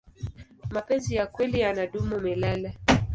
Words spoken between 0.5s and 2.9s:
mapenzi ya kweli yanadumu milele